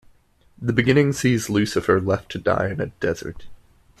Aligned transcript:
The 0.59 0.73
beginning 0.73 1.13
sees 1.13 1.45
Lusiphur 1.47 2.01
left 2.03 2.31
to 2.31 2.39
die 2.39 2.69
in 2.71 2.81
a 2.81 2.87
desert. 2.87 3.45